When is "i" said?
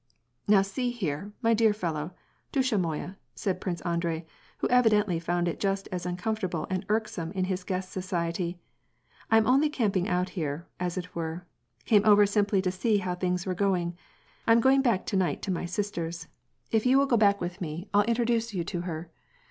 9.29-9.37, 14.47-14.53